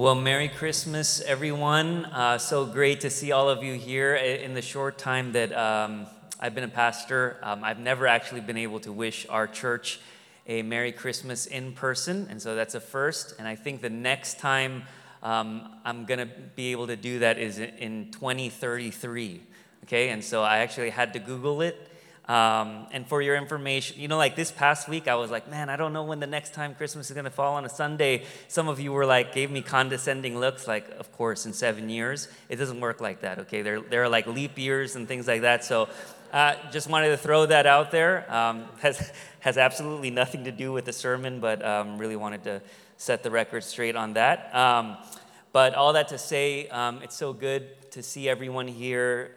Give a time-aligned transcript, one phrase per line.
[0.00, 2.04] Well, Merry Christmas, everyone.
[2.04, 4.14] Uh, so great to see all of you here.
[4.14, 6.06] In the short time that um,
[6.38, 9.98] I've been a pastor, um, I've never actually been able to wish our church
[10.46, 13.34] a Merry Christmas in person, and so that's a first.
[13.40, 14.84] And I think the next time
[15.20, 19.42] um, I'm going to be able to do that is in 2033.
[19.82, 21.87] Okay, and so I actually had to Google it
[22.28, 25.70] um, and for your information, you know, like this past week, I was like, man,
[25.70, 28.24] I don't know when the next time Christmas is going to fall on a Sunday.
[28.48, 32.28] Some of you were like, gave me condescending looks, like, of course, in seven years.
[32.50, 33.62] It doesn't work like that, okay?
[33.62, 35.64] There, there are like leap years and things like that.
[35.64, 35.88] So
[36.30, 38.30] uh, just wanted to throw that out there.
[38.30, 39.10] Um, has,
[39.40, 42.60] has absolutely nothing to do with the sermon, but um, really wanted to
[42.98, 44.54] set the record straight on that.
[44.54, 44.98] Um,
[45.52, 49.34] but all that to say, um, it's so good to see everyone here.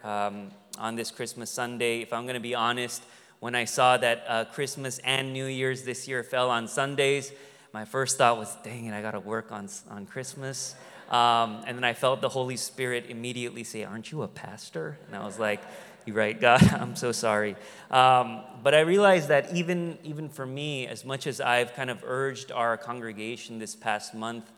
[0.77, 2.01] On this Christmas Sunday.
[2.01, 3.03] If I'm going to be honest,
[3.39, 7.31] when I saw that uh, Christmas and New Year's this year fell on Sundays,
[7.73, 10.75] my first thought was, dang it, I got to work on, on Christmas.
[11.09, 14.97] Um, and then I felt the Holy Spirit immediately say, Aren't you a pastor?
[15.07, 15.61] And I was like,
[16.05, 17.55] You're right, God, I'm so sorry.
[17.89, 22.03] Um, but I realized that even, even for me, as much as I've kind of
[22.05, 24.51] urged our congregation this past month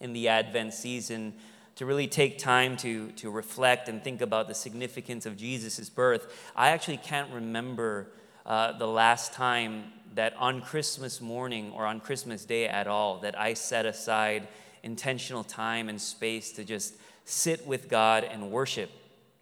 [0.00, 1.34] in the Advent season
[1.80, 6.30] to really take time to, to reflect and think about the significance of Jesus' birth,
[6.54, 8.08] I actually can't remember
[8.44, 13.40] uh, the last time that on Christmas morning or on Christmas Day at all that
[13.40, 14.46] I set aside
[14.82, 18.90] intentional time and space to just sit with God and worship.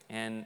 [0.08, 0.45] And,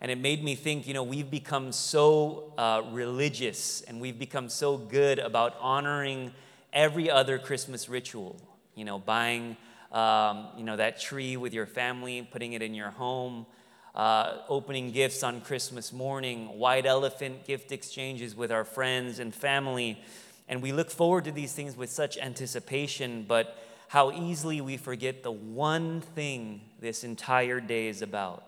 [0.00, 4.48] and it made me think, you know, we've become so uh, religious and we've become
[4.48, 6.30] so good about honoring
[6.72, 8.36] every other Christmas ritual,
[8.76, 9.56] you know, buying
[9.92, 13.46] um, you know, that tree with your family, putting it in your home,
[13.94, 20.02] uh, opening gifts on Christmas morning, white elephant gift exchanges with our friends and family.
[20.48, 23.56] And we look forward to these things with such anticipation, but
[23.88, 28.44] how easily we forget the one thing this entire day is about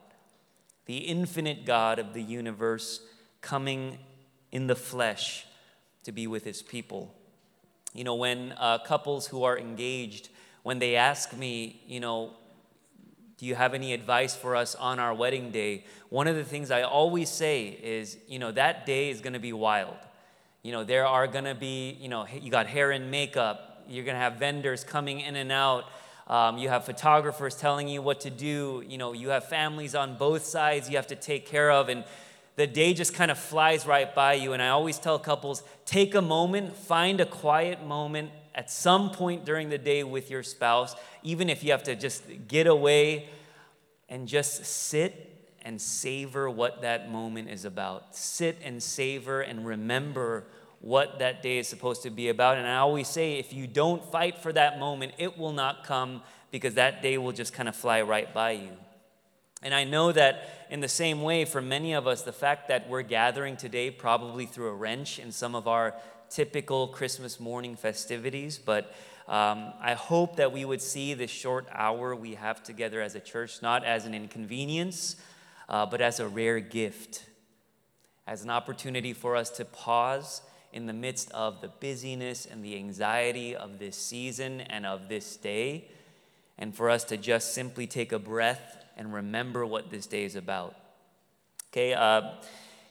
[0.87, 3.01] the infinite God of the universe
[3.41, 3.99] coming
[4.53, 5.47] in the flesh
[6.05, 7.15] to be with his people.
[7.93, 10.29] You know, when uh, couples who are engaged
[10.65, 12.33] when they ask me, you know,
[13.37, 15.85] do you have any advice for us on our wedding day?
[16.09, 19.39] One of the things I always say is, you know, that day is going to
[19.39, 19.97] be wild.
[20.63, 23.85] You know, there are going to be, you know, you got hair and makeup.
[23.87, 25.85] You're going to have vendors coming in and out.
[26.29, 28.83] Um, you have photographers telling you what to do.
[28.89, 31.91] You know, you have families on both sides you have to take care of.
[31.91, 32.05] And
[32.57, 34.55] the day just kind of flies right by you.
[34.55, 39.45] And I always tell couples take a moment, find a quiet moment at some point
[39.45, 43.29] during the day with your spouse, even if you have to just get away
[44.09, 45.31] and just sit
[45.63, 48.15] and savor what that moment is about.
[48.15, 50.45] Sit and savor and remember
[50.81, 52.59] what that day is supposed to be about.
[52.59, 56.23] And I always say, if you don't fight for that moment, it will not come
[56.51, 58.71] because that day will just kind of fly right by you.
[59.63, 62.87] And I know that in the same way, for many of us, the fact that
[62.87, 65.95] we're gathering today, probably threw a wrench in some of our
[66.35, 68.93] typical Christmas morning festivities, but
[69.29, 73.21] um, I hope that we would see this short hour we have together as a
[73.21, 75.15] church not as an inconvenience,
[75.69, 77.25] uh, but as a rare gift,
[78.27, 82.75] as an opportunity for us to pause in the midst of the busyness and the
[82.75, 85.89] anxiety of this season and of this day,
[86.59, 90.35] and for us to just simply take a breath and remember what this day is
[90.35, 90.75] about.
[91.73, 92.33] Okay, uh,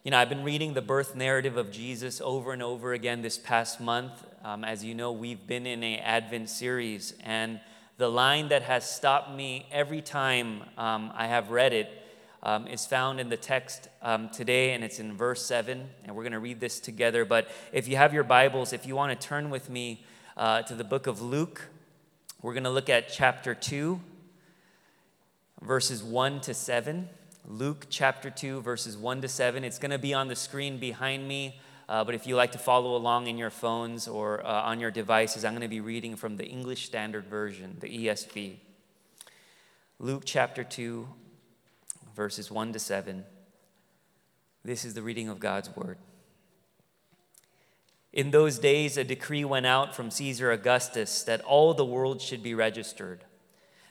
[0.04, 3.38] you know, I've been reading the birth narrative of Jesus over and over again this
[3.38, 4.12] past month.
[4.44, 7.62] Um, as you know, we've been in an Advent series, and
[7.96, 11.90] the line that has stopped me every time um, I have read it
[12.44, 15.90] um, is found in the text um, today, and it's in verse 7.
[16.04, 17.24] And we're going to read this together.
[17.24, 20.04] But if you have your Bibles, if you want to turn with me
[20.36, 21.70] uh, to the book of Luke,
[22.42, 24.02] we're going to look at chapter 2,
[25.62, 27.08] verses 1 to 7.
[27.46, 29.66] Luke chapter 2, verses 1 to 7.
[29.66, 31.60] It's going to be on the screen behind me,
[31.90, 34.92] uh, but if you like to follow along in your phones or uh, on your
[34.92, 38.56] devices, I'm going to be reading from the English Standard Version, the ESV.
[40.00, 41.06] Luke chapter 2,
[42.16, 43.26] verses 1 to 7.
[44.64, 45.98] This is the reading of God's word.
[48.14, 52.42] In those days, a decree went out from Caesar Augustus that all the world should
[52.42, 53.26] be registered.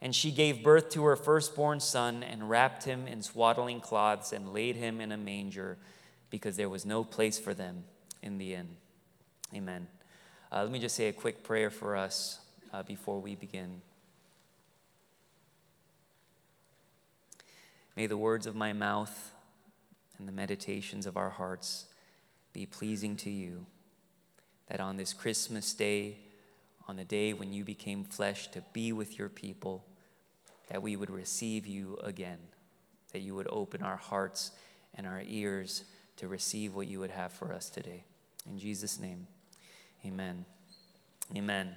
[0.00, 4.52] And she gave birth to her firstborn son and wrapped him in swaddling cloths and
[4.52, 5.76] laid him in a manger
[6.30, 7.84] because there was no place for them
[8.22, 8.68] in the inn.
[9.54, 9.88] Amen.
[10.52, 12.38] Uh, let me just say a quick prayer for us
[12.72, 13.80] uh, before we begin.
[17.96, 19.32] May the words of my mouth
[20.18, 21.86] and the meditations of our hearts
[22.52, 23.66] be pleasing to you,
[24.68, 26.18] that on this Christmas day,
[26.86, 29.84] on the day when you became flesh to be with your people,
[30.70, 32.38] that we would receive you again,
[33.12, 34.52] that you would open our hearts
[34.94, 35.84] and our ears
[36.16, 38.04] to receive what you would have for us today.
[38.48, 39.26] In Jesus' name,
[40.04, 40.44] amen.
[41.36, 41.74] Amen.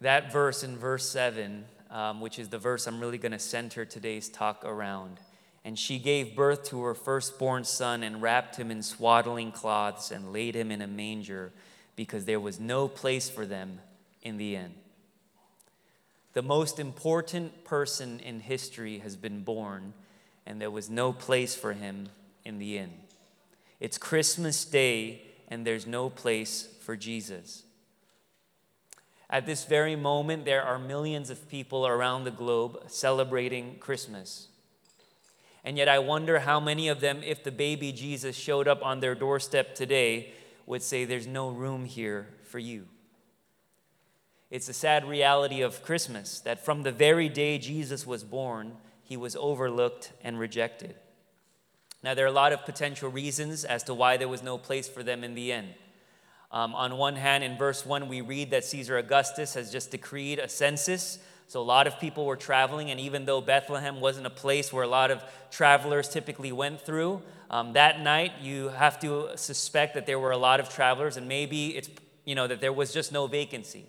[0.00, 3.84] That verse in verse 7, um, which is the verse I'm really going to center
[3.84, 5.20] today's talk around.
[5.64, 10.32] And she gave birth to her firstborn son and wrapped him in swaddling cloths and
[10.32, 11.52] laid him in a manger
[11.96, 13.80] because there was no place for them
[14.22, 14.74] in the inn.
[16.36, 19.94] The most important person in history has been born,
[20.44, 22.10] and there was no place for him
[22.44, 22.92] in the inn.
[23.80, 27.62] It's Christmas Day, and there's no place for Jesus.
[29.30, 34.48] At this very moment, there are millions of people around the globe celebrating Christmas.
[35.64, 39.00] And yet, I wonder how many of them, if the baby Jesus showed up on
[39.00, 40.34] their doorstep today,
[40.66, 42.88] would say, There's no room here for you.
[44.50, 49.16] It's a sad reality of Christmas that from the very day Jesus was born, he
[49.16, 50.94] was overlooked and rejected.
[52.02, 54.88] Now, there are a lot of potential reasons as to why there was no place
[54.88, 55.74] for them in the end.
[56.52, 60.38] Um, on one hand, in verse 1, we read that Caesar Augustus has just decreed
[60.38, 61.18] a census.
[61.48, 64.84] So, a lot of people were traveling, and even though Bethlehem wasn't a place where
[64.84, 70.06] a lot of travelers typically went through, um, that night, you have to suspect that
[70.06, 71.90] there were a lot of travelers, and maybe it's,
[72.24, 73.86] you know, that there was just no vacancy.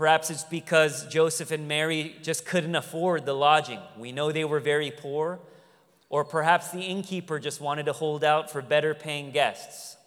[0.00, 3.80] Perhaps it's because Joseph and Mary just couldn't afford the lodging.
[3.98, 5.40] We know they were very poor.
[6.08, 9.98] Or perhaps the innkeeper just wanted to hold out for better paying guests.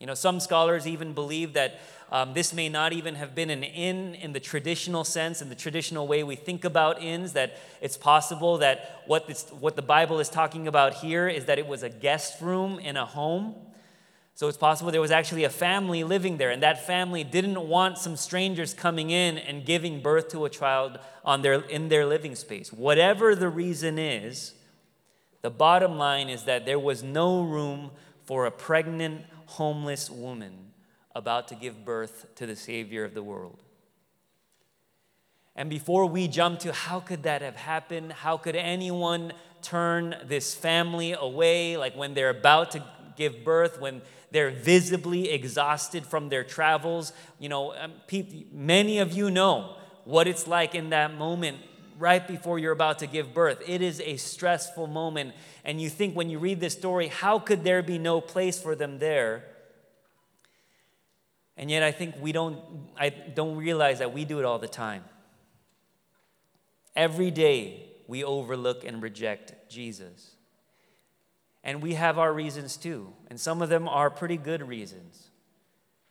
[0.00, 1.78] You know, some scholars even believe that
[2.10, 5.54] um, this may not even have been an inn in the traditional sense, in the
[5.54, 10.20] traditional way we think about inns, that it's possible that what, this, what the Bible
[10.20, 13.56] is talking about here is that it was a guest room in a home.
[14.36, 17.98] So it's possible there was actually a family living there, and that family didn't want
[17.98, 22.34] some strangers coming in and giving birth to a child on their, in their living
[22.34, 22.72] space.
[22.72, 24.54] Whatever the reason is,
[25.42, 27.92] the bottom line is that there was no room
[28.24, 30.72] for a pregnant, homeless woman
[31.14, 33.62] about to give birth to the Savior of the world.
[35.54, 39.32] And before we jump to how could that have happened, how could anyone
[39.62, 42.84] turn this family away, like when they're about to
[43.16, 47.12] give birth, when they're visibly exhausted from their travels.
[47.38, 47.92] You know, um,
[48.52, 51.58] many of you know what it's like in that moment
[51.98, 53.62] right before you're about to give birth.
[53.66, 55.34] It is a stressful moment.
[55.64, 58.74] And you think when you read this story, how could there be no place for
[58.74, 59.44] them there?
[61.56, 62.58] And yet I think we don't
[62.96, 65.04] I don't realize that we do it all the time.
[66.96, 70.34] Every day we overlook and reject Jesus.
[71.64, 73.12] And we have our reasons too.
[73.28, 75.30] And some of them are pretty good reasons.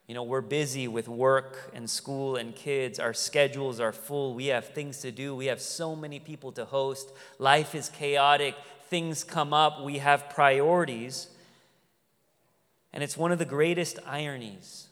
[0.07, 2.99] You know, we're busy with work and school and kids.
[2.99, 4.33] Our schedules are full.
[4.33, 5.35] We have things to do.
[5.35, 7.13] We have so many people to host.
[7.37, 8.55] Life is chaotic.
[8.89, 9.81] Things come up.
[9.83, 11.29] We have priorities.
[12.91, 14.87] And it's one of the greatest ironies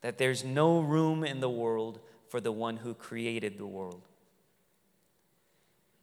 [0.00, 4.02] that there's no room in the world for the one who created the world.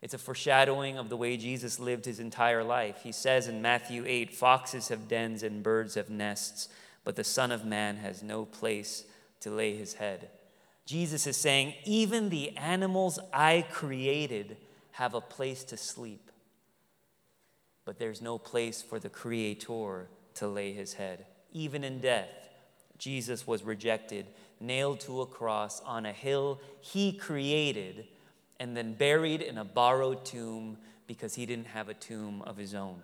[0.08, 3.02] It's a foreshadowing of the way Jesus lived his entire life.
[3.04, 6.70] He says in Matthew 8 Foxes have dens and birds have nests,
[7.04, 9.04] but the Son of Man has no place
[9.42, 10.30] to lay his head.
[10.86, 14.56] Jesus is saying, Even the animals I created
[14.92, 16.32] have a place to sleep,
[17.84, 21.26] but there's no place for the Creator to lay his head.
[21.52, 22.48] Even in death,
[22.98, 24.28] Jesus was rejected,
[24.62, 28.08] nailed to a cross on a hill he created
[28.60, 32.74] and then buried in a borrowed tomb because he didn't have a tomb of his
[32.74, 33.02] own.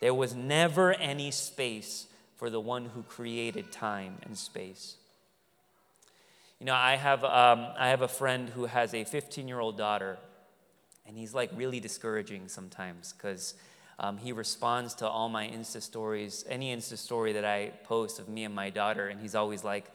[0.00, 4.96] There was never any space for the one who created time and space.
[6.60, 9.76] You know, I have, um, I have a friend who has a 15 year old
[9.76, 10.18] daughter,
[11.06, 13.54] and he's like really discouraging sometimes because
[13.98, 18.28] um, he responds to all my Insta stories, any Insta story that I post of
[18.28, 19.90] me and my daughter, and he's always like,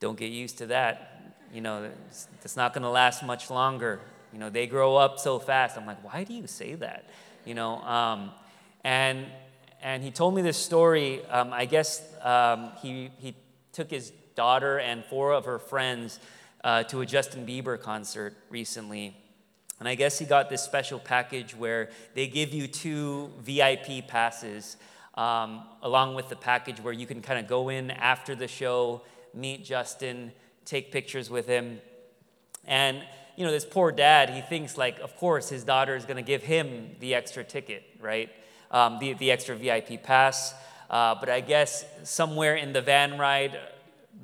[0.00, 1.17] don't get used to that
[1.52, 4.00] you know, it's, it's not going to last much longer.
[4.32, 5.76] You know, they grow up so fast.
[5.76, 7.08] I'm like, why do you say that?
[7.44, 8.30] You know, um,
[8.84, 9.26] and
[9.80, 11.24] and he told me this story.
[11.26, 13.34] Um, I guess um, he he
[13.72, 16.20] took his daughter and four of her friends
[16.64, 19.16] uh, to a Justin Bieber concert recently.
[19.80, 24.76] And I guess he got this special package where they give you two VIP passes
[25.14, 29.02] um, along with the package where you can kind of go in after the show,
[29.34, 30.32] meet Justin,
[30.68, 31.80] take pictures with him.
[32.64, 33.02] And,
[33.36, 36.22] you know, this poor dad, he thinks, like, of course, his daughter is going to
[36.22, 38.30] give him the extra ticket, right?
[38.70, 40.54] Um, the, the extra VIP pass.
[40.90, 43.58] Uh, but I guess somewhere in the van ride,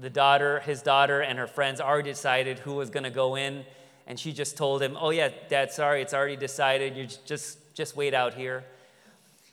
[0.01, 3.65] the daughter, his daughter, and her friends already decided who was going to go in
[4.07, 6.97] and she just told him, "Oh yeah, Dad, sorry, it's already decided.
[6.97, 8.65] You just just wait out here."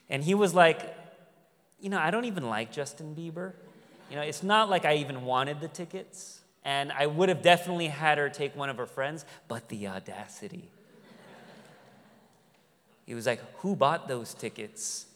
[0.09, 0.95] And he was like,
[1.79, 3.53] "You know, I don't even like Justin Bieber.
[4.09, 7.87] You know, it's not like I even wanted the tickets, and I would have definitely
[7.87, 10.69] had her take one of her friends, but the audacity."
[13.05, 15.07] He was like, "Who bought those tickets?"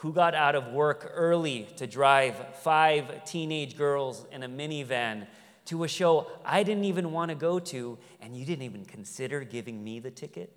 [0.00, 5.26] Who got out of work early to drive five teenage girls in a minivan
[5.66, 9.42] to a show I didn't even want to go to, and you didn't even consider
[9.44, 10.52] giving me the ticket?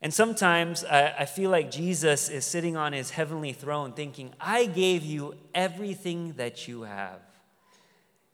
[0.00, 4.66] And sometimes I, I, feel like Jesus is sitting on his heavenly throne thinking, I
[4.66, 7.20] gave you everything that you have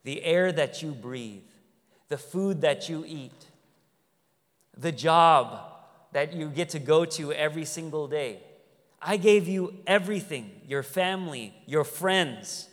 [0.03, 1.43] the air that you breathe,
[2.09, 3.45] the food that you eat,
[4.77, 5.59] the job
[6.11, 8.39] that you get to go to every single day.
[9.01, 12.69] I gave you everything your family, your friends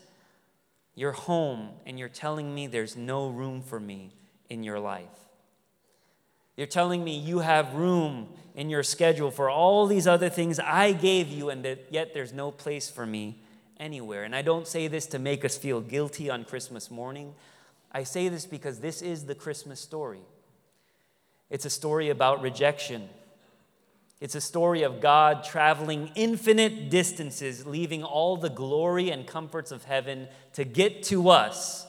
[1.00, 4.12] your home, and you're telling me there's no room for me
[4.50, 5.06] in your life.
[6.58, 10.92] You're telling me you have room in your schedule for all these other things I
[10.92, 13.40] gave you, and that yet there's no place for me
[13.80, 14.22] anywhere.
[14.22, 17.34] And I don't say this to make us feel guilty on Christmas morning.
[17.90, 20.20] I say this because this is the Christmas story.
[21.49, 23.08] It's a story about rejection,
[24.20, 29.84] it's a story of God traveling infinite distances, leaving all the glory and comforts of
[29.84, 31.87] heaven to get to us,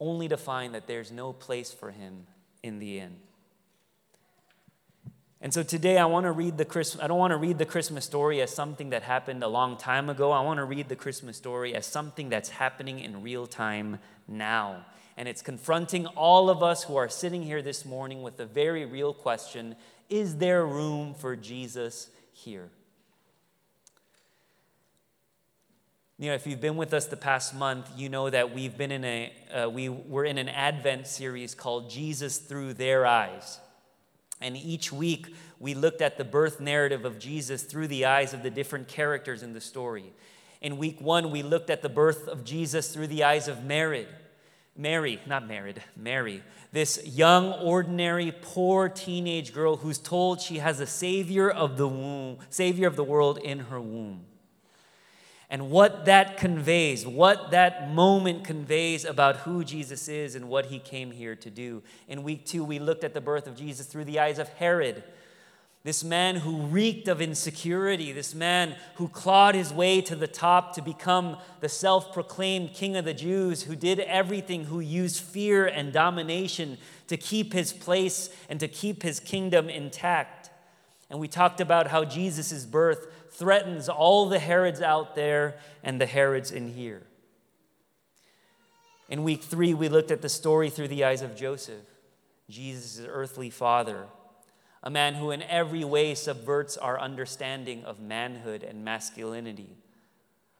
[0.00, 2.26] only to find that there's no place for him
[2.64, 3.16] in the end.
[5.40, 7.66] And so today I want to read the Christmas I don't want to read the
[7.66, 10.32] Christmas story as something that happened a long time ago.
[10.32, 14.84] I want to read the Christmas story as something that's happening in real time now.
[15.16, 18.84] And it's confronting all of us who are sitting here this morning with a very
[18.84, 19.76] real question
[20.08, 22.70] is there room for Jesus here?
[26.20, 28.90] You know, if you've been with us the past month, you know that we've been
[28.90, 33.60] in a, uh, we were in an Advent series called Jesus Through Their Eyes.
[34.40, 38.42] And each week, we looked at the birth narrative of Jesus through the eyes of
[38.42, 40.12] the different characters in the story.
[40.60, 44.06] In week one, we looked at the birth of Jesus through the eyes of Mary.
[44.76, 46.40] Mary, not married, Mary,
[46.70, 52.38] this young, ordinary, poor teenage girl who's told she has a savior of the womb,
[52.48, 54.24] savior of the world in her womb.
[55.50, 60.78] And what that conveys, what that moment conveys about who Jesus is and what he
[60.78, 61.82] came here to do.
[62.06, 65.02] In week two, we looked at the birth of Jesus through the eyes of Herod
[65.88, 70.74] this man who reeked of insecurity, this man who clawed his way to the top
[70.74, 75.66] to become the self proclaimed king of the Jews, who did everything, who used fear
[75.66, 76.76] and domination
[77.06, 80.37] to keep his place and to keep his kingdom intact.
[81.10, 86.06] And we talked about how Jesus' birth threatens all the Herods out there and the
[86.06, 87.02] Herods in here.
[89.08, 91.86] In week three, we looked at the story through the eyes of Joseph,
[92.48, 94.06] Jesus' earthly father
[94.82, 99.76] a man who in every way subverts our understanding of manhood and masculinity,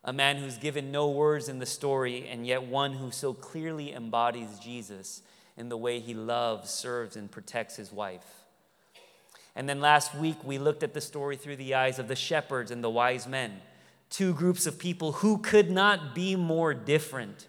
[0.04, 3.92] a man who's given no words in the story, and yet one who so clearly
[3.92, 5.22] embodies Jesus
[5.56, 8.44] in the way he loves, serves, and protects his wife.
[9.56, 12.70] And then last week, we looked at the story through the eyes of the shepherds
[12.70, 13.60] and the wise men,
[14.10, 17.48] two groups of people who could not be more different,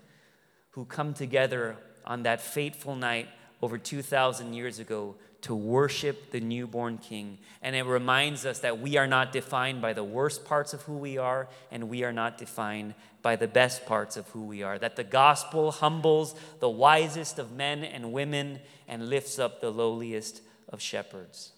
[0.72, 3.28] who come together on that fateful night
[3.62, 7.38] over 2,000 years ago to worship the newborn king.
[7.62, 10.98] And it reminds us that we are not defined by the worst parts of who
[10.98, 14.78] we are, and we are not defined by the best parts of who we are.
[14.78, 20.42] That the gospel humbles the wisest of men and women and lifts up the lowliest
[20.68, 21.54] of shepherds.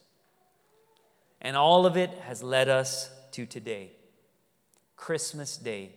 [1.42, 3.92] And all of it has led us to today,
[4.96, 5.92] Christmas Day.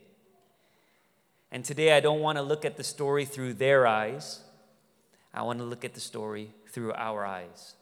[1.52, 4.40] And today I don't want to look at the story through their eyes.
[5.32, 7.74] I want to look at the story through our eyes,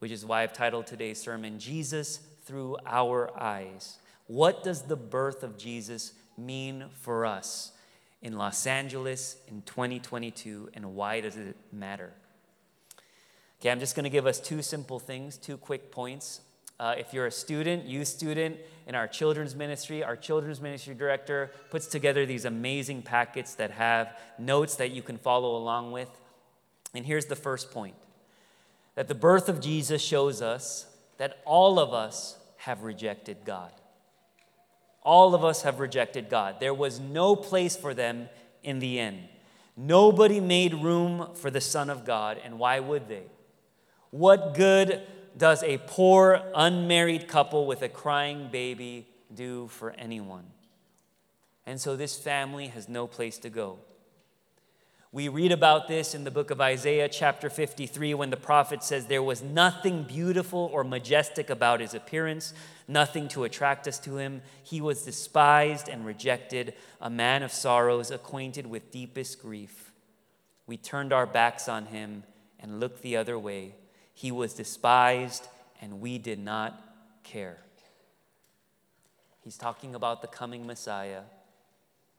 [0.00, 3.98] which is why I've titled today's sermon, Jesus Through Our Eyes.
[4.26, 7.72] What does the birth of Jesus mean for us
[8.20, 12.12] in Los Angeles in 2022, and why does it matter?
[13.60, 16.40] Okay, I'm just going to give us two simple things, two quick points.
[16.80, 18.56] Uh, if you're a student, youth student
[18.86, 24.16] in our children's ministry, our children's ministry director puts together these amazing packets that have
[24.38, 26.08] notes that you can follow along with.
[26.94, 27.96] And here's the first point
[28.94, 30.86] that the birth of Jesus shows us
[31.18, 33.72] that all of us have rejected God.
[35.02, 36.56] All of us have rejected God.
[36.60, 38.28] There was no place for them
[38.62, 39.28] in the end.
[39.76, 43.22] Nobody made room for the Son of God, and why would they?
[44.10, 45.02] What good
[45.38, 50.44] does a poor, unmarried couple with a crying baby do for anyone?
[51.64, 53.78] And so this family has no place to go.
[55.10, 59.06] We read about this in the book of Isaiah, chapter 53, when the prophet says,
[59.06, 62.52] There was nothing beautiful or majestic about his appearance,
[62.86, 64.42] nothing to attract us to him.
[64.62, 69.92] He was despised and rejected, a man of sorrows, acquainted with deepest grief.
[70.66, 72.24] We turned our backs on him
[72.60, 73.76] and looked the other way.
[74.18, 75.46] He was despised,
[75.80, 76.74] and we did not
[77.22, 77.58] care.
[79.44, 81.20] He's talking about the coming Messiah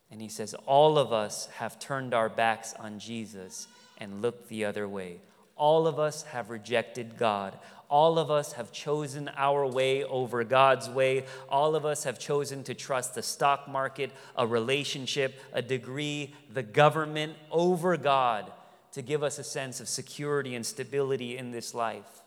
[0.09, 4.63] and he says, All of us have turned our backs on Jesus and looked the
[4.63, 5.17] other way.
[5.57, 7.59] All of us have rejected God.
[7.89, 11.25] All of us have chosen our way over God's way.
[11.49, 16.63] All of us have chosen to trust the stock market, a relationship, a degree, the
[16.63, 18.53] government over God
[18.93, 22.24] to give us a sense of security and stability in this life.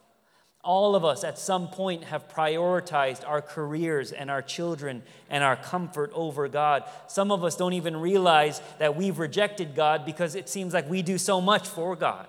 [0.64, 5.56] All of us at some point have prioritized our careers and our children and our
[5.56, 6.84] comfort over God.
[7.08, 11.02] Some of us don't even realize that we've rejected God because it seems like we
[11.02, 12.28] do so much for God.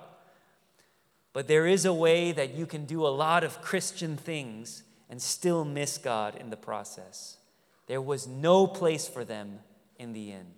[1.32, 5.22] But there is a way that you can do a lot of Christian things and
[5.22, 7.38] still miss God in the process.
[7.86, 9.60] There was no place for them
[10.00, 10.54] in the end.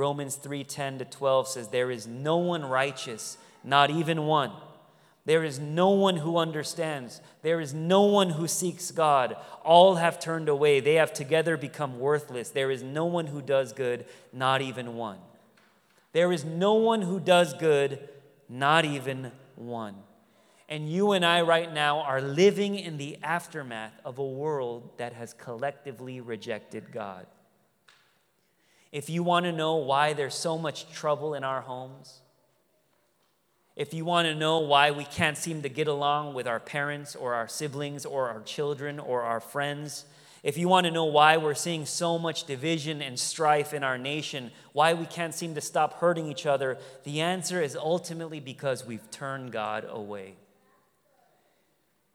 [0.00, 4.50] Romans 3:10 to 12 says there is no one righteous, not even one.
[5.26, 7.20] There is no one who understands.
[7.42, 9.36] There is no one who seeks God.
[9.62, 10.80] All have turned away.
[10.80, 12.48] They have together become worthless.
[12.48, 15.18] There is no one who does good, not even one.
[16.12, 18.08] There is no one who does good,
[18.48, 19.96] not even one.
[20.66, 25.12] And you and I, right now, are living in the aftermath of a world that
[25.12, 27.26] has collectively rejected God.
[28.92, 32.20] If you want to know why there's so much trouble in our homes,
[33.76, 37.14] if you want to know why we can't seem to get along with our parents
[37.14, 40.04] or our siblings or our children or our friends,
[40.42, 43.98] if you want to know why we're seeing so much division and strife in our
[43.98, 48.86] nation, why we can't seem to stop hurting each other, the answer is ultimately because
[48.86, 50.34] we've turned God away.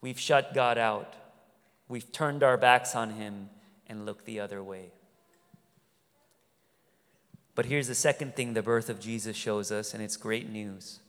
[0.01, 1.13] We've shut God out.
[1.87, 3.49] We've turned our backs on Him
[3.87, 4.91] and looked the other way.
[7.55, 10.99] But here's the second thing the birth of Jesus shows us, and it's great news.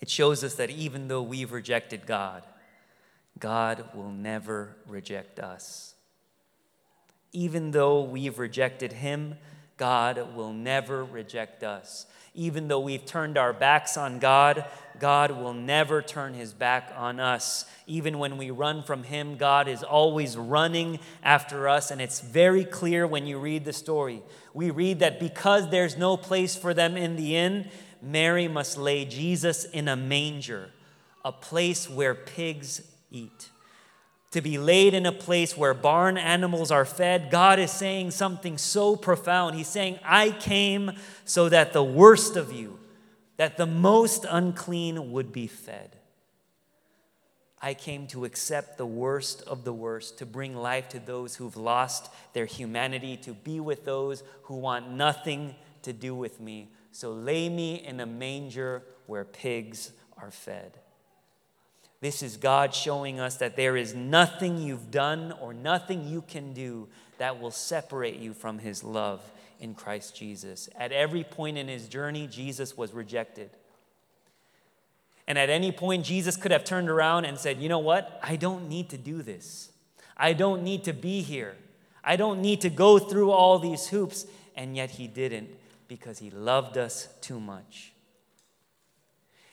[0.00, 2.44] It shows us that even though we've rejected God,
[3.38, 5.94] God will never reject us.
[7.32, 9.36] Even though we've rejected Him,
[9.76, 12.06] God will never reject us.
[12.36, 14.64] Even though we've turned our backs on God,
[15.00, 17.64] God will never turn his back on us.
[17.86, 21.90] Even when we run from him, God is always running after us.
[21.90, 24.22] And it's very clear when you read the story.
[24.54, 27.70] We read that because there's no place for them in the inn,
[28.02, 30.70] Mary must lay Jesus in a manger,
[31.24, 33.50] a place where pigs eat.
[34.32, 38.58] To be laid in a place where barn animals are fed, God is saying something
[38.58, 39.54] so profound.
[39.54, 40.92] He's saying, I came
[41.24, 42.78] so that the worst of you,
[43.36, 45.96] that the most unclean would be fed.
[47.62, 51.56] I came to accept the worst of the worst, to bring life to those who've
[51.56, 57.12] lost their humanity, to be with those who want nothing to do with me, so
[57.12, 60.78] lay me in a manger where pigs are fed.
[62.06, 66.52] This is God showing us that there is nothing you've done or nothing you can
[66.52, 66.86] do
[67.18, 69.20] that will separate you from His love
[69.58, 70.68] in Christ Jesus.
[70.78, 73.50] At every point in His journey, Jesus was rejected.
[75.26, 78.20] And at any point, Jesus could have turned around and said, You know what?
[78.22, 79.72] I don't need to do this.
[80.16, 81.56] I don't need to be here.
[82.04, 84.26] I don't need to go through all these hoops.
[84.54, 85.48] And yet, He didn't
[85.88, 87.90] because he loved us too much.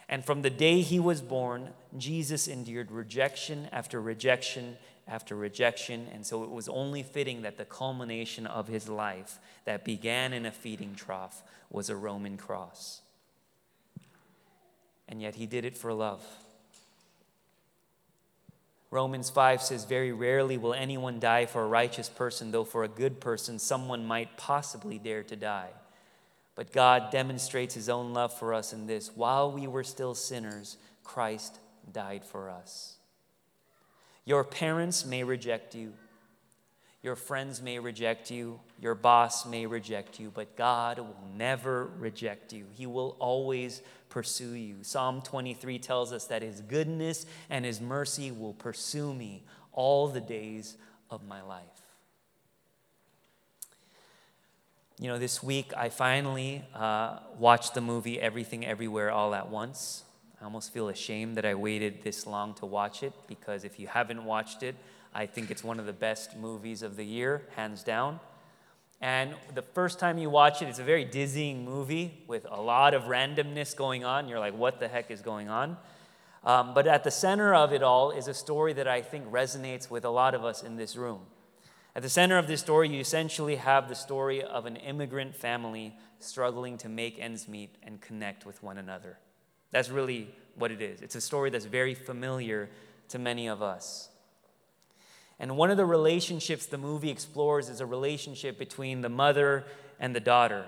[0.09, 6.07] And from the day he was born, Jesus endured rejection after rejection after rejection.
[6.13, 10.45] And so it was only fitting that the culmination of his life, that began in
[10.45, 13.01] a feeding trough, was a Roman cross.
[15.07, 16.23] And yet he did it for love.
[18.89, 22.87] Romans 5 says, Very rarely will anyone die for a righteous person, though for a
[22.87, 25.69] good person, someone might possibly dare to die.
[26.55, 30.77] But God demonstrates his own love for us in this while we were still sinners,
[31.03, 31.59] Christ
[31.91, 32.97] died for us.
[34.25, 35.93] Your parents may reject you.
[37.01, 38.61] Your friends may reject you.
[38.79, 42.65] Your boss may reject you, but God will never reject you.
[42.71, 44.77] He will always pursue you.
[44.83, 50.21] Psalm 23 tells us that His goodness and His mercy will pursue me all the
[50.21, 50.77] days
[51.09, 51.82] of my life.
[55.03, 60.03] You know, this week I finally uh, watched the movie Everything Everywhere All at Once.
[60.39, 63.87] I almost feel ashamed that I waited this long to watch it because if you
[63.87, 64.75] haven't watched it,
[65.13, 68.21] I think it's one of the best movies of the year, hands down.
[69.01, 72.93] And the first time you watch it, it's a very dizzying movie with a lot
[72.93, 74.29] of randomness going on.
[74.29, 75.75] You're like, what the heck is going on?
[76.45, 79.89] Um, but at the center of it all is a story that I think resonates
[79.89, 81.19] with a lot of us in this room.
[81.95, 85.95] At the center of this story, you essentially have the story of an immigrant family
[86.19, 89.19] struggling to make ends meet and connect with one another.
[89.71, 91.01] That's really what it is.
[91.01, 92.69] It's a story that's very familiar
[93.09, 94.09] to many of us.
[95.39, 99.65] And one of the relationships the movie explores is a relationship between the mother
[99.99, 100.65] and the daughter.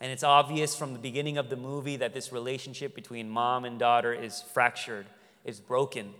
[0.00, 3.78] And it's obvious from the beginning of the movie that this relationship between mom and
[3.78, 5.06] daughter is fractured,
[5.44, 6.12] is broken.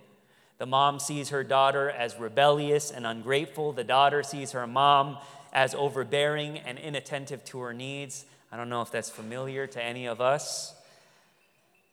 [0.57, 3.73] The mom sees her daughter as rebellious and ungrateful.
[3.73, 5.17] The daughter sees her mom
[5.53, 8.25] as overbearing and inattentive to her needs.
[8.51, 10.73] I don't know if that's familiar to any of us.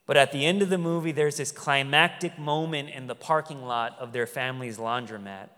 [0.06, 3.96] But at the end of the movie, there's this climactic moment in the parking lot
[3.98, 5.48] of their family's laundromat.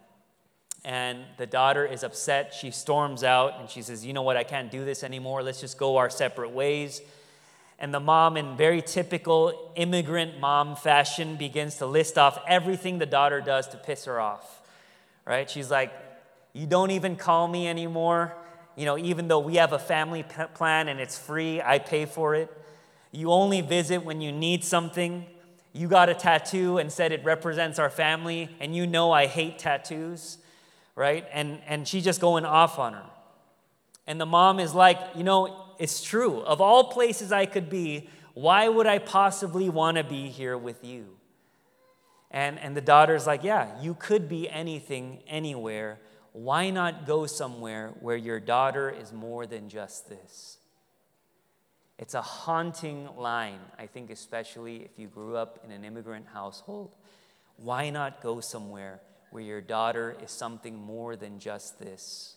[0.85, 2.55] And the daughter is upset.
[2.55, 4.37] She storms out and she says, You know what?
[4.37, 5.43] I can't do this anymore.
[5.43, 7.03] Let's just go our separate ways.
[7.79, 13.07] And the mom, in very typical immigrant mom fashion, begins to list off everything the
[13.07, 14.63] daughter does to piss her off.
[15.27, 15.49] Right?
[15.51, 15.93] She's like,
[16.53, 18.35] You don't even call me anymore.
[18.77, 22.35] You know, even though we have a family plan and it's free, I pay for
[22.35, 22.51] it.
[23.11, 25.25] You only visit when you need something.
[25.73, 29.59] You got a tattoo and said it represents our family, and you know I hate
[29.59, 30.39] tattoos,
[30.95, 31.27] right?
[31.33, 33.05] And, and she's just going off on her.
[34.07, 36.41] And the mom is like, you know, it's true.
[36.41, 40.85] Of all places I could be, why would I possibly want to be here with
[40.85, 41.17] you?
[42.31, 46.01] And, and the daughter's like, yeah, you could be anything, anywhere.
[46.33, 50.59] Why not go somewhere where your daughter is more than just this?
[51.99, 56.95] It's a haunting line, I think, especially if you grew up in an immigrant household.
[57.57, 62.36] Why not go somewhere where your daughter is something more than just this?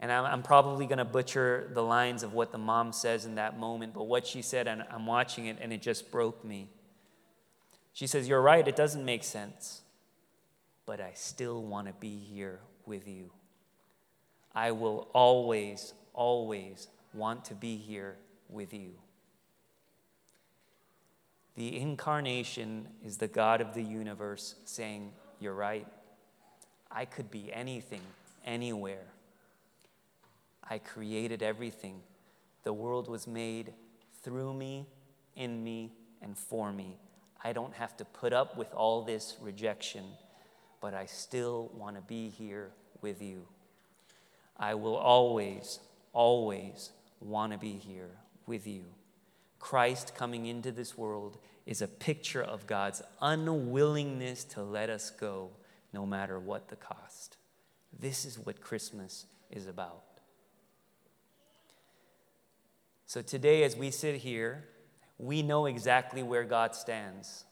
[0.00, 3.58] And I'm, probably going to butcher the lines of what the mom says in that
[3.58, 6.68] moment, but what she said, and I'm watching it, and it just broke me.
[7.92, 9.82] She says, You're right, it doesn't make sense,
[10.84, 13.30] but I still want to be here with you.
[14.54, 18.16] I will always, always want to be here
[18.48, 18.92] with you.
[21.56, 25.86] The incarnation is the God of the universe saying, You're right.
[26.90, 28.02] I could be anything,
[28.44, 29.06] anywhere.
[30.68, 32.00] I created everything.
[32.62, 33.72] The world was made
[34.22, 34.86] through me,
[35.36, 36.98] in me, and for me.
[37.42, 40.04] I don't have to put up with all this rejection,
[40.80, 42.70] but I still want to be here
[43.02, 43.46] with you.
[44.56, 45.80] I will always,
[46.12, 48.10] always want to be here
[48.46, 48.84] with you.
[49.58, 55.50] Christ coming into this world is a picture of God's unwillingness to let us go
[55.92, 57.36] no matter what the cost.
[57.98, 60.13] This is what Christmas is about.
[63.06, 64.64] So today, as we sit here,
[65.18, 67.44] we know exactly where God stands.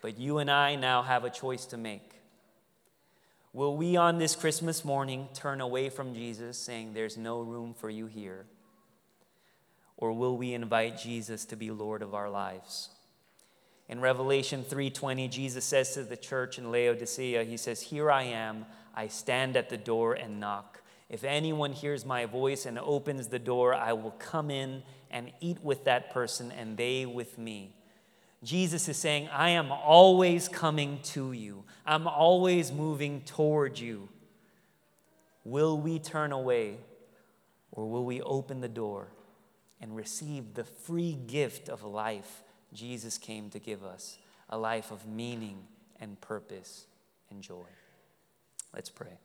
[0.00, 2.14] But you and I now have a choice to make.
[3.52, 7.88] Will we on this Christmas morning turn away from Jesus, saying, There's no room for
[7.88, 8.46] you here?
[9.96, 12.90] Or will we invite Jesus to be Lord of our lives?
[13.88, 18.66] In Revelation 3:20, Jesus says to the church in Laodicea, he says, "Here I am,
[18.94, 20.82] I stand at the door and knock.
[21.14, 25.62] If anyone hears my voice and opens the door, I will come in and eat
[25.62, 27.76] with that person and they with me."
[28.42, 34.08] Jesus is saying, I am always coming to you, I'm always moving toward you.
[35.44, 36.78] Will we turn away
[37.70, 39.12] or will we open the door
[39.80, 44.18] and receive the free gift of life Jesus came to give us?
[44.48, 45.68] A life of meaning
[46.00, 46.86] and purpose
[47.30, 47.68] and joy.
[48.74, 49.23] Let's pray.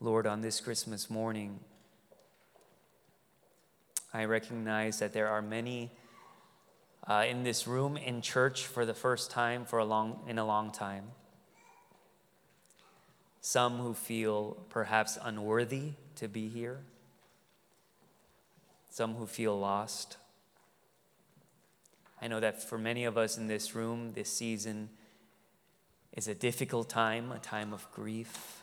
[0.00, 1.58] Lord, on this Christmas morning,
[4.14, 5.90] I recognize that there are many
[7.08, 10.46] uh, in this room in church for the first time for a long, in a
[10.46, 11.06] long time.
[13.40, 16.78] Some who feel perhaps unworthy to be here.
[18.90, 20.16] Some who feel lost.
[22.22, 24.90] I know that for many of us in this room, this season
[26.12, 28.57] is a difficult time, a time of grief,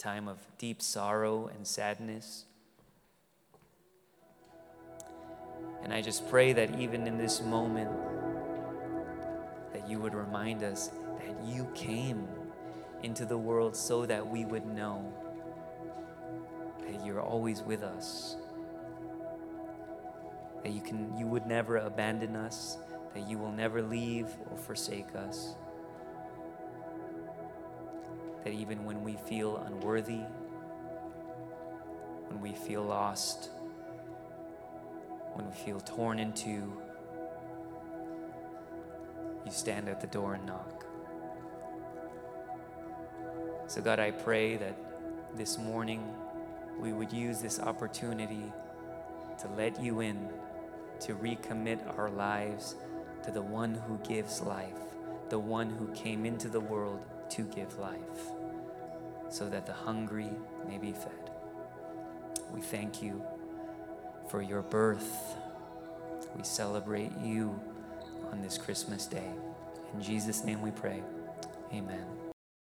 [0.00, 2.46] time of deep sorrow and sadness.
[5.82, 7.90] And I just pray that even in this moment,
[9.74, 12.26] that you would remind us that you came
[13.02, 15.12] into the world so that we would know
[16.86, 18.36] that you're always with us.
[20.62, 22.78] That you can you would never abandon us,
[23.14, 25.56] that you will never leave or forsake us.
[28.44, 30.22] That even when we feel unworthy,
[32.28, 33.50] when we feel lost,
[35.34, 36.72] when we feel torn in two,
[39.44, 40.84] you stand at the door and knock.
[43.66, 44.76] So, God, I pray that
[45.36, 46.02] this morning
[46.80, 48.52] we would use this opportunity
[49.38, 50.28] to let you in,
[51.00, 52.74] to recommit our lives
[53.22, 54.78] to the one who gives life,
[55.28, 57.00] the one who came into the world
[57.30, 57.98] to give life,
[59.28, 60.30] so that the hungry
[60.68, 61.30] may be fed.
[62.52, 63.22] We thank you
[64.28, 65.36] for your birth.
[66.36, 67.58] We celebrate you
[68.30, 69.30] on this Christmas day.
[69.94, 71.02] In Jesus' name we pray.
[71.72, 72.19] Amen.